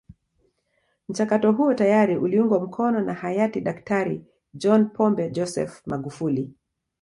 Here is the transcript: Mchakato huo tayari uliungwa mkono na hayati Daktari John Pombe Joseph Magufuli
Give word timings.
Mchakato 1.09 1.51
huo 1.51 1.73
tayari 1.73 2.17
uliungwa 2.17 2.59
mkono 2.59 2.99
na 3.01 3.13
hayati 3.13 3.61
Daktari 3.61 4.25
John 4.53 4.89
Pombe 4.89 5.29
Joseph 5.29 5.81
Magufuli 5.87 6.53